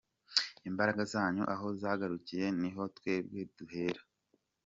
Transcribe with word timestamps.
Imbaraga 0.69 1.01
zanyu 1.13 1.43
aho 1.53 1.67
zagarukiye 1.81 2.45
niho 2.59 2.83
twebwe 2.97 3.39
duhera. 3.57 4.01